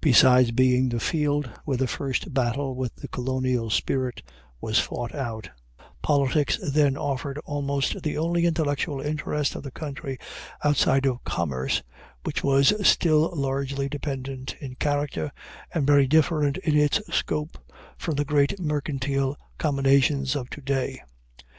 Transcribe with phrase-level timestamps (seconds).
[0.00, 4.22] Besides being the field where the first battle with the colonial spirit
[4.62, 5.50] was fought out,
[6.00, 10.18] politics then offered almost the only intellectual interest of the country,
[10.64, 11.82] outside of commerce,
[12.24, 15.30] which was still largely dependent in character,
[15.74, 17.58] and very different in its scope
[17.98, 21.02] from the great mercantile combinations of to day.